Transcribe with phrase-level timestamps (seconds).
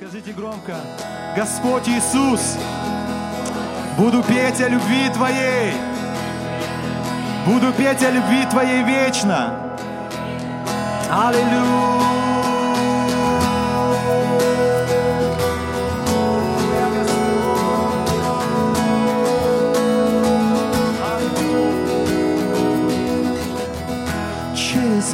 [0.00, 0.76] Скажите громко,
[1.34, 2.56] Господь Иисус,
[3.96, 5.72] буду петь о любви Твоей,
[7.44, 9.76] буду петь о любви Твоей вечно.
[11.10, 11.98] Аллилуйя.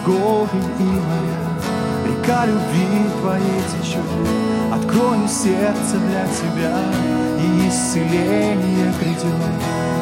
[0.05, 1.14] Горы и
[2.25, 2.87] Река любви
[3.21, 4.01] Твоей течет.
[4.73, 6.79] Открою сердце для Тебя
[7.39, 9.35] И исцеление придет.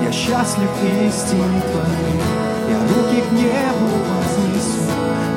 [0.05, 0.69] Я счастлив
[1.05, 2.20] истине Твоей
[2.70, 4.83] Я руки к небу вознесу.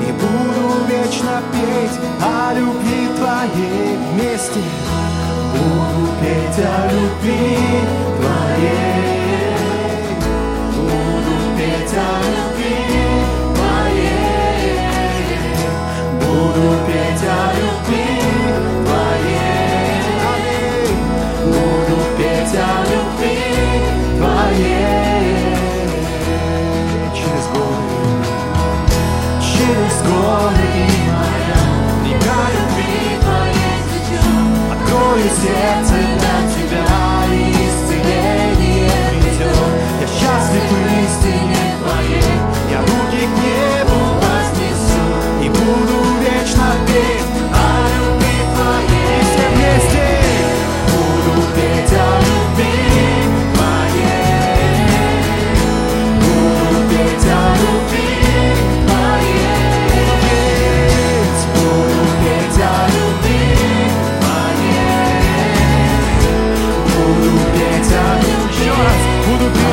[0.01, 4.59] И буду вечно петь О любви Твоей вместе.
[5.53, 7.44] Буду петь о любви
[35.65, 36.85] сердце для Тебя
[37.31, 38.91] И исцеление
[40.01, 42.33] Я счастлив в истине Твоей.
[42.69, 45.05] Я руки к небу вознесу
[45.43, 46.04] И буду
[69.25, 69.65] Budu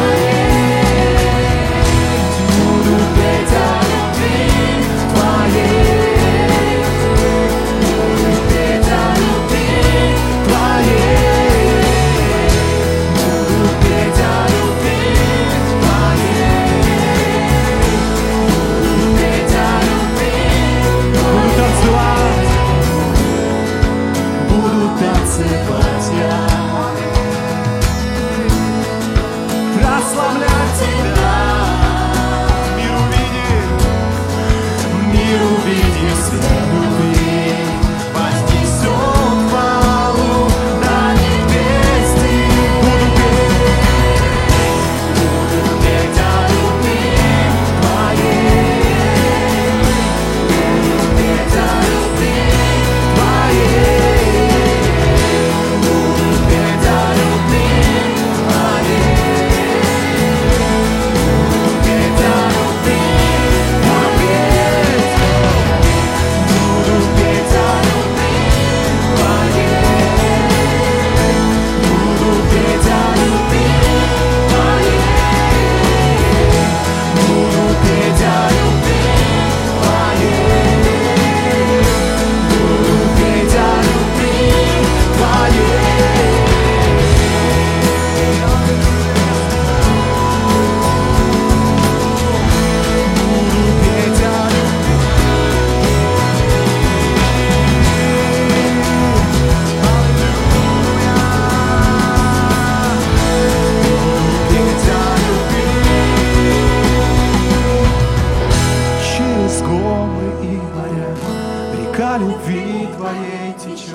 [112.12, 113.95] Река любви Твоей течет.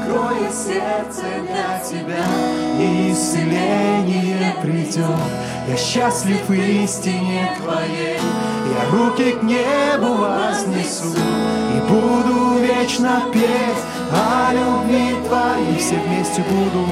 [0.00, 2.24] Открою сердце для Тебя
[2.78, 5.04] И исцеление придет.
[5.68, 11.16] Я счастлив в истине Твоей Я руки к небу вознесу
[11.74, 13.82] И буду вечно петь
[14.12, 15.78] О любви Твоей.
[15.78, 16.86] Все вместе буду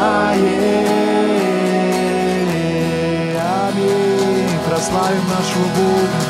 [0.00, 0.86] Твоей.
[3.36, 4.58] Аминь.
[4.66, 6.20] Прославим нашу Бога.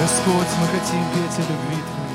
[0.00, 2.11] Господь, мы хотим петь о любви Твоей.